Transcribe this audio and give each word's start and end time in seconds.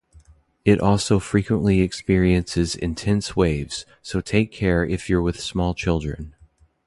It 0.65 0.79
also 0.79 1.19
frequently 1.19 1.81
experiences 1.81 2.73
intense 2.73 3.35
waves, 3.35 3.85
so 4.01 4.19
take 4.19 4.51
care 4.51 4.83
if 4.83 5.07
you're 5.07 5.21
with 5.21 5.39
small 5.39 5.75
children. 5.75 6.33